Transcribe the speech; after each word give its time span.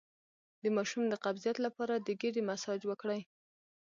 د 0.61 0.63
ماشوم 0.75 1.03
د 1.09 1.13
قبضیت 1.23 1.57
لپاره 1.65 1.93
د 1.97 2.07
ګیډې 2.21 2.41
مساج 2.49 2.81
وکړئ 2.87 3.21